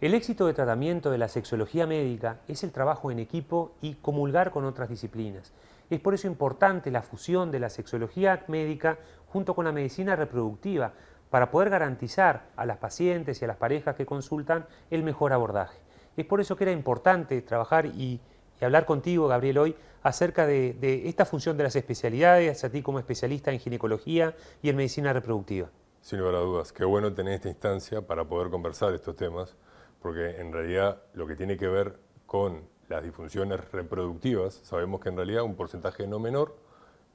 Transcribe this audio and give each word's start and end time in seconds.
El 0.00 0.14
éxito 0.14 0.46
de 0.46 0.54
tratamiento 0.54 1.10
de 1.10 1.18
la 1.18 1.28
sexología 1.28 1.86
médica 1.86 2.40
es 2.48 2.64
el 2.64 2.72
trabajo 2.72 3.10
en 3.10 3.18
equipo 3.18 3.72
y 3.82 3.96
comulgar 3.96 4.50
con 4.50 4.64
otras 4.64 4.88
disciplinas. 4.88 5.52
Es 5.90 6.00
por 6.00 6.14
eso 6.14 6.26
importante 6.26 6.90
la 6.90 7.02
fusión 7.02 7.50
de 7.50 7.60
la 7.60 7.68
sexología 7.68 8.42
médica 8.48 8.96
junto 9.26 9.54
con 9.54 9.66
la 9.66 9.72
medicina 9.72 10.16
reproductiva 10.16 10.94
para 11.28 11.50
poder 11.50 11.68
garantizar 11.68 12.46
a 12.56 12.64
las 12.64 12.78
pacientes 12.78 13.42
y 13.42 13.44
a 13.44 13.48
las 13.48 13.58
parejas 13.58 13.94
que 13.94 14.06
consultan 14.06 14.64
el 14.90 15.02
mejor 15.02 15.34
abordaje. 15.34 15.78
Es 16.16 16.24
por 16.24 16.40
eso 16.40 16.56
que 16.56 16.64
era 16.64 16.72
importante 16.72 17.42
trabajar 17.42 17.84
y, 17.84 18.20
hablar 18.62 18.86
contigo, 18.86 19.28
Gabriel, 19.28 19.58
hoy 19.58 19.76
acerca 20.02 20.46
de, 20.46 20.72
de 20.80 21.10
esta 21.10 21.26
función 21.26 21.58
de 21.58 21.64
las 21.64 21.76
especialidades, 21.76 22.64
a 22.64 22.70
ti 22.70 22.80
como 22.80 23.00
especialista 23.00 23.52
en 23.52 23.58
ginecología 23.58 24.34
y 24.62 24.70
en 24.70 24.76
medicina 24.76 25.12
reproductiva. 25.12 25.68
Sin 26.00 26.20
lugar 26.20 26.36
a 26.36 26.38
dudas, 26.38 26.72
qué 26.72 26.86
bueno 26.86 27.12
tener 27.12 27.34
esta 27.34 27.50
instancia 27.50 28.00
para 28.00 28.24
poder 28.24 28.48
conversar 28.48 28.94
estos 28.94 29.14
temas 29.14 29.54
porque 30.00 30.40
en 30.40 30.52
realidad 30.52 31.02
lo 31.14 31.26
que 31.26 31.36
tiene 31.36 31.56
que 31.56 31.68
ver 31.68 31.98
con 32.26 32.68
las 32.88 33.02
disfunciones 33.02 33.70
reproductivas, 33.70 34.54
sabemos 34.54 35.00
que 35.00 35.10
en 35.10 35.16
realidad 35.16 35.42
un 35.42 35.54
porcentaje 35.54 36.06
no 36.06 36.18
menor 36.18 36.56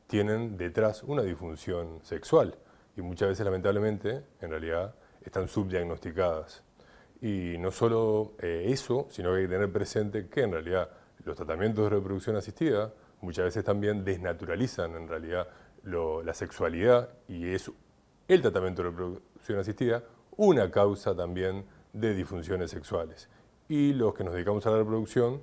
tienen 0.08 0.58
detrás 0.58 1.04
una 1.04 1.24
disfunción 1.24 2.00
sexual 2.04 2.56
y 2.96 3.02
muchas 3.02 3.30
veces 3.30 3.46
lamentablemente 3.46 4.24
en 4.42 4.50
realidad 4.50 4.96
están 5.22 5.48
subdiagnosticadas. 5.48 6.64
Y 7.22 7.58
no 7.58 7.72
solo 7.72 8.34
eh, 8.40 8.66
eso, 8.68 9.08
sino 9.10 9.32
que 9.32 9.38
hay 9.38 9.44
que 9.44 9.54
tener 9.54 9.72
presente 9.72 10.28
que 10.28 10.44
en 10.44 10.52
realidad 10.52 10.90
los 11.24 11.36
tratamientos 11.36 11.86
de 11.86 11.90
reproducción 11.90 12.36
asistida 12.36 12.94
muchas 13.22 13.46
veces 13.46 13.64
también 13.64 14.04
desnaturalizan 14.04 14.96
en 14.96 15.08
realidad 15.08 15.48
la 15.84 16.34
sexualidad 16.34 17.10
y 17.28 17.54
es 17.54 17.72
el 18.28 18.42
tratamiento 18.42 18.82
de 18.82 18.90
reproducción 18.90 19.60
asistida 19.60 20.04
una 20.36 20.70
causa 20.72 21.16
también 21.16 21.66
de 21.96 22.14
disfunciones 22.14 22.72
sexuales. 22.72 23.30
Y 23.68 23.94
los 23.94 24.14
que 24.14 24.24
nos 24.24 24.34
dedicamos 24.34 24.66
a 24.68 24.72
la 24.72 24.78
reproducción, 24.78 25.42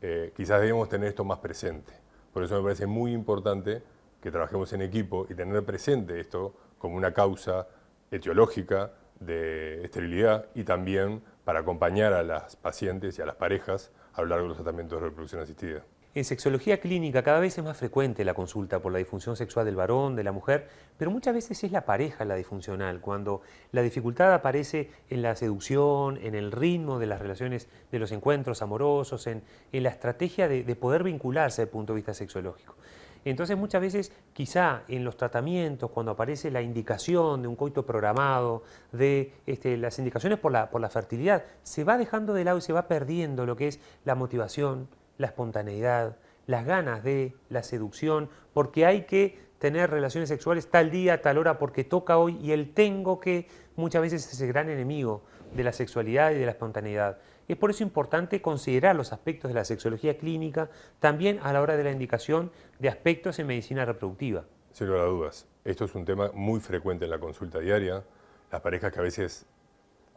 eh, 0.00 0.32
quizás 0.36 0.60
debemos 0.60 0.88
tener 0.88 1.08
esto 1.08 1.24
más 1.24 1.38
presente. 1.38 1.92
Por 2.32 2.42
eso 2.42 2.56
me 2.56 2.62
parece 2.62 2.86
muy 2.86 3.12
importante 3.12 3.82
que 4.20 4.30
trabajemos 4.30 4.72
en 4.72 4.82
equipo 4.82 5.26
y 5.30 5.34
tener 5.34 5.64
presente 5.64 6.18
esto 6.18 6.54
como 6.78 6.96
una 6.96 7.12
causa 7.12 7.68
etiológica 8.10 8.92
de 9.20 9.84
esterilidad 9.84 10.46
y 10.54 10.64
también 10.64 11.22
para 11.44 11.60
acompañar 11.60 12.12
a 12.12 12.22
las 12.22 12.56
pacientes 12.56 13.18
y 13.18 13.22
a 13.22 13.26
las 13.26 13.36
parejas 13.36 13.92
a 14.14 14.22
lo 14.22 14.28
largo 14.28 14.44
de 14.44 14.48
los 14.48 14.56
tratamientos 14.56 15.00
de 15.00 15.06
reproducción 15.06 15.42
asistida. 15.42 15.84
En 16.14 16.26
sexología 16.26 16.78
clínica 16.78 17.22
cada 17.22 17.40
vez 17.40 17.56
es 17.56 17.64
más 17.64 17.78
frecuente 17.78 18.22
la 18.22 18.34
consulta 18.34 18.80
por 18.80 18.92
la 18.92 18.98
disfunción 18.98 19.34
sexual 19.34 19.64
del 19.64 19.76
varón, 19.76 20.14
de 20.14 20.22
la 20.22 20.30
mujer, 20.30 20.68
pero 20.98 21.10
muchas 21.10 21.32
veces 21.32 21.64
es 21.64 21.72
la 21.72 21.86
pareja 21.86 22.26
la 22.26 22.34
disfuncional, 22.34 23.00
cuando 23.00 23.40
la 23.70 23.80
dificultad 23.80 24.34
aparece 24.34 24.90
en 25.08 25.22
la 25.22 25.34
seducción, 25.36 26.18
en 26.18 26.34
el 26.34 26.52
ritmo 26.52 26.98
de 26.98 27.06
las 27.06 27.18
relaciones, 27.18 27.66
de 27.90 27.98
los 27.98 28.12
encuentros 28.12 28.60
amorosos, 28.60 29.26
en, 29.26 29.42
la 29.72 29.88
estrategia 29.88 30.48
de, 30.48 30.76
poder 30.76 31.02
vincularse 31.02 31.62
desde 31.62 31.70
el 31.70 31.72
punto 31.72 31.94
de 31.94 31.96
vista 31.96 32.12
sexológico. 32.12 32.76
Entonces 33.24 33.56
muchas 33.56 33.80
veces 33.80 34.12
quizá 34.34 34.82
en 34.88 35.04
los 35.04 35.16
tratamientos, 35.16 35.92
cuando 35.92 36.12
aparece 36.12 36.50
la 36.50 36.60
indicación 36.60 37.40
de 37.40 37.48
un 37.48 37.56
coito 37.56 37.86
programado, 37.86 38.64
de 38.90 39.32
este, 39.46 39.78
las 39.78 39.98
indicaciones 39.98 40.38
por 40.38 40.52
la, 40.52 40.68
por 40.68 40.82
la 40.82 40.90
fertilidad, 40.90 41.42
se 41.62 41.84
va 41.84 41.96
dejando 41.96 42.34
de 42.34 42.44
lado 42.44 42.58
y 42.58 42.60
se 42.60 42.74
va 42.74 42.86
perdiendo 42.86 43.46
lo 43.46 43.56
que 43.56 43.68
es 43.68 43.80
la 44.04 44.14
motivación, 44.14 44.88
la 45.22 45.28
espontaneidad, 45.28 46.18
las 46.46 46.66
ganas 46.66 47.02
de 47.02 47.34
la 47.48 47.62
seducción, 47.62 48.28
porque 48.52 48.84
hay 48.84 49.02
que 49.02 49.38
tener 49.58 49.90
relaciones 49.90 50.28
sexuales 50.28 50.68
tal 50.68 50.90
día, 50.90 51.22
tal 51.22 51.38
hora, 51.38 51.58
porque 51.58 51.84
toca 51.84 52.18
hoy, 52.18 52.36
y 52.42 52.52
el 52.52 52.74
tengo 52.74 53.20
que 53.20 53.46
muchas 53.76 54.02
veces 54.02 54.30
es 54.30 54.40
el 54.40 54.48
gran 54.48 54.68
enemigo 54.68 55.22
de 55.54 55.64
la 55.64 55.72
sexualidad 55.72 56.32
y 56.32 56.34
de 56.34 56.44
la 56.44 56.52
espontaneidad. 56.52 57.18
Es 57.48 57.56
por 57.56 57.70
eso 57.70 57.82
importante 57.82 58.42
considerar 58.42 58.96
los 58.96 59.12
aspectos 59.12 59.48
de 59.48 59.54
la 59.54 59.64
sexología 59.64 60.18
clínica 60.18 60.68
también 61.00 61.38
a 61.42 61.52
la 61.52 61.60
hora 61.60 61.76
de 61.76 61.84
la 61.84 61.90
indicación 61.90 62.50
de 62.78 62.88
aspectos 62.88 63.38
en 63.38 63.46
medicina 63.46 63.84
reproductiva. 63.84 64.44
Sin 64.72 64.88
lugar 64.88 65.02
a 65.02 65.08
dudas, 65.08 65.46
esto 65.64 65.84
es 65.84 65.94
un 65.94 66.04
tema 66.04 66.30
muy 66.34 66.60
frecuente 66.60 67.04
en 67.04 67.10
la 67.10 67.18
consulta 67.18 67.58
diaria. 67.58 68.02
Las 68.50 68.60
parejas 68.60 68.92
que 68.92 68.98
a 68.98 69.02
veces 69.02 69.46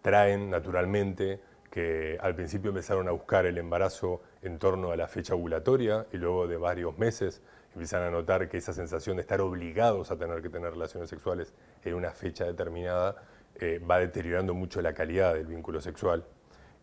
traen 0.02 0.50
naturalmente 0.50 1.42
que 1.76 2.18
al 2.22 2.34
principio 2.36 2.70
empezaron 2.70 3.10
a 3.10 3.12
buscar 3.12 3.46
el 3.46 3.58
embarazo 3.58 4.22
en 4.42 4.60
torno 4.60 4.92
a 4.92 4.96
la 4.96 5.10
fecha 5.10 5.36
ovulatoria 5.36 6.06
y 6.14 6.16
luego 6.16 6.48
de 6.48 6.56
varios 6.56 6.98
meses 6.98 7.42
empiezan 7.74 8.02
a 8.04 8.10
notar 8.10 8.48
que 8.48 8.56
esa 8.56 8.72
sensación 8.72 9.18
de 9.18 9.24
estar 9.24 9.42
obligados 9.42 10.10
a 10.10 10.18
tener 10.18 10.42
que 10.42 10.48
tener 10.48 10.72
relaciones 10.72 11.10
sexuales 11.10 11.54
en 11.84 11.96
una 11.96 12.12
fecha 12.12 12.46
determinada 12.46 13.18
eh, 13.56 13.80
va 13.80 14.00
deteriorando 14.00 14.54
mucho 14.54 14.82
la 14.82 14.94
calidad 14.94 15.34
del 15.34 15.48
vínculo 15.48 15.82
sexual 15.82 16.24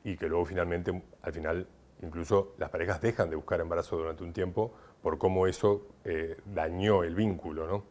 y 0.05 0.15
que 0.15 0.29
luego 0.29 0.45
finalmente, 0.45 1.03
al 1.23 1.33
final, 1.33 1.67
incluso 2.03 2.55
las 2.59 2.69
parejas 2.69 3.01
dejan 3.01 3.31
de 3.31 3.37
buscar 3.37 3.63
embarazo 3.63 3.97
durante 3.97 4.25
un 4.25 4.35
tiempo 4.35 4.75
por 5.01 5.17
cómo 5.17 5.47
eso 5.47 5.87
eh, 6.05 6.37
dañó 6.45 7.03
el 7.03 7.15
vínculo. 7.15 7.67
¿no? 7.67 7.85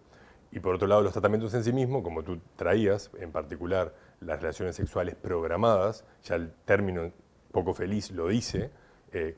Y 0.52 0.60
por 0.60 0.76
otro 0.76 0.88
lado, 0.88 1.02
los 1.02 1.14
tratamientos 1.14 1.52
en 1.56 1.64
sí 1.64 1.74
mismos, 1.74 2.04
como 2.04 2.22
tú 2.22 2.40
traías, 2.56 3.10
en 3.20 3.32
particular 3.32 3.92
las 4.22 4.40
relaciones 4.42 4.76
sexuales 4.76 5.16
programadas, 5.16 6.06
ya 6.24 6.36
el 6.36 6.52
término 6.66 7.12
poco 7.52 7.74
feliz 7.74 8.12
lo 8.12 8.28
dice, 8.28 8.72
eh, 9.12 9.36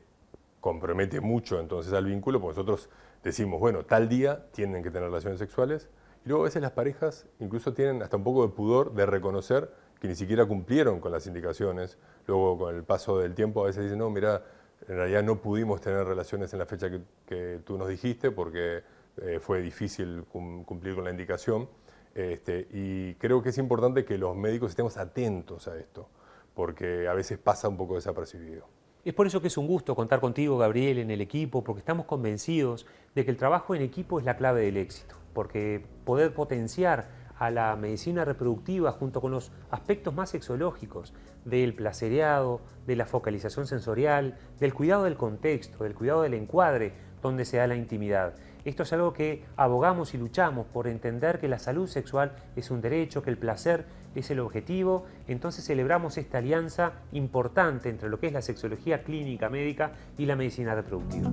compromete 0.60 1.20
mucho 1.20 1.60
entonces 1.60 1.94
al 1.94 2.06
vínculo, 2.06 2.40
porque 2.40 2.60
nosotros 2.60 2.90
decimos, 3.24 3.60
bueno, 3.60 3.86
tal 3.86 4.08
día 4.08 4.46
tienen 4.52 4.84
que 4.84 4.92
tener 4.92 5.10
relaciones 5.10 5.40
sexuales, 5.40 5.90
y 6.26 6.30
luego 6.30 6.44
a 6.44 6.46
veces 6.46 6.62
las 6.62 6.72
parejas 6.72 7.26
incluso 7.40 7.74
tienen 7.74 8.02
hasta 8.02 8.18
un 8.18 8.24
poco 8.24 8.48
de 8.48 8.54
pudor 8.54 8.94
de 8.94 9.06
reconocer 9.06 9.72
que 10.00 10.08
ni 10.08 10.16
siquiera 10.16 10.46
cumplieron 10.46 11.00
con 11.00 11.12
las 11.12 11.28
indicaciones, 11.28 11.98
luego 12.28 12.58
con 12.58 12.76
el 12.76 12.84
paso 12.84 13.20
del 13.20 13.34
tiempo 13.36 13.64
a 13.64 13.68
veces 13.68 13.84
dicen, 13.84 14.00
no, 14.00 14.10
mira, 14.10 14.44
en 14.88 14.96
realidad 14.96 15.24
no 15.24 15.42
pudimos 15.42 15.82
tener 15.82 16.06
relaciones 16.06 16.52
en 16.54 16.60
la 16.60 16.66
fecha 16.66 16.90
que, 17.26 17.62
tú 17.64 17.78
nos 17.78 17.88
dijiste 17.88 18.32
porque 18.32 18.84
eh, 19.18 19.40
fue 19.40 19.62
difícil 19.62 20.26
cumplir 20.26 20.96
con 20.96 21.06
la 21.06 21.12
indicación. 21.12 21.70
Este, 22.16 22.68
y 22.72 23.16
creo 23.16 23.42
que 23.42 23.50
es 23.50 23.58
importante 23.58 24.06
que 24.06 24.18
los 24.18 24.36
médicos 24.36 24.72
estemos 24.72 24.98
atentos 24.98 25.68
a 25.68 25.78
esto, 25.78 26.08
porque 26.54 27.08
a 27.08 27.14
veces 27.14 27.40
pasa 27.40 27.68
un 27.68 27.78
poco 27.78 27.96
desapercibido. 27.96 28.68
Es 29.04 29.14
por 29.14 29.28
eso 29.28 29.42
que 29.42 29.48
es 29.48 29.58
un 29.58 29.68
gusto 29.68 29.96
contar 29.96 30.22
contigo, 30.22 30.58
Gabriel, 30.58 31.00
en 31.00 31.12
el 31.12 31.22
equipo, 31.22 31.64
porque 31.64 31.80
estamos 31.80 32.06
convencidos 32.06 32.86
de 33.16 33.26
que 33.26 33.32
el 33.32 33.38
trabajo 33.38 33.76
en 33.76 33.82
equipo 33.82 34.20
es 34.20 34.26
la 34.26 34.38
clave 34.38 34.62
del 34.62 34.78
éxito, 34.78 35.16
porque 35.34 35.84
poder 36.06 36.34
potenciar 36.34 37.24
a 37.38 37.52
la 37.52 37.76
medicina 37.76 38.24
reproductiva 38.24 38.92
junto 38.94 39.20
con 39.20 39.32
los 39.32 39.52
aspectos 39.72 40.14
más 40.14 40.30
sexológicos 40.30 41.14
del 41.44 41.74
placereado, 41.74 42.62
de 42.86 42.96
la 42.96 43.06
focalización 43.06 43.68
sensorial, 43.68 44.38
del 44.60 44.74
cuidado 44.74 45.04
del 45.04 45.18
contexto, 45.18 45.84
del 45.84 45.96
cuidado 45.96 46.22
del 46.22 46.36
encuadre 46.36 46.94
donde 47.22 47.44
se 47.44 47.58
da 47.58 47.68
la 47.68 47.76
intimidad. 47.76 48.36
Esto 48.66 48.84
es 48.84 48.94
algo 48.94 49.14
que 49.14 49.44
abogamos 49.58 50.14
y 50.14 50.18
luchamos 50.18 50.66
por 50.68 50.88
entender 50.88 51.40
que 51.40 51.48
la 51.48 51.60
salud 51.60 51.88
sexual 51.88 52.34
es 52.56 52.72
un 52.72 52.82
derecho, 52.82 53.22
que 53.22 53.30
el 53.30 53.38
placer 53.38 53.86
es 54.16 54.32
el 54.32 54.40
objetivo. 54.40 55.06
Entonces 55.28 55.66
celebramos 55.66 56.18
esta 56.18 56.38
alianza 56.38 56.94
importante 57.12 57.90
entre 57.90 58.10
lo 58.10 58.20
que 58.20 58.28
es 58.28 58.34
la 58.34 58.42
sexología 58.42 59.04
clínica 59.04 59.50
médica 59.50 59.92
y 60.18 60.26
la 60.26 60.36
medicina 60.36 60.76
reproductiva. 60.76 61.32